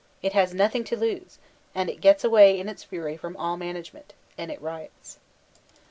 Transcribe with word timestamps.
It 0.23 0.33
has 0.33 0.51
nothing 0.51 0.83
to 0.85 0.97
lose: 0.97 1.37
and 1.75 1.87
it 1.87 2.01
gets 2.01 2.23
away, 2.23 2.59
in 2.59 2.67
its 2.67 2.83
fury, 2.83 3.17
from 3.17 3.37
all 3.37 3.55
management; 3.55 4.15
and 4.35 4.49
it 4.49 4.59
riots. 4.59 5.19